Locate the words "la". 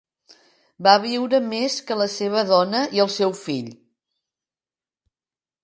1.99-2.07